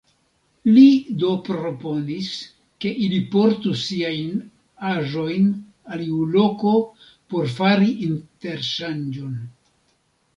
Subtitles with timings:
[0.75, 0.83] Li
[1.23, 2.29] do proponis,
[2.85, 4.39] ke ili portu siajn
[4.93, 5.45] aĵojn
[5.97, 6.73] al iu loko
[7.35, 9.37] por fari interŝanĝon.